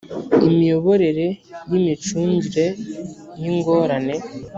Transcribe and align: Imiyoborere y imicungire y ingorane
Imiyoborere 0.47 1.27
y 1.69 1.73
imicungire 1.79 2.67
y 3.41 3.43
ingorane 3.53 4.15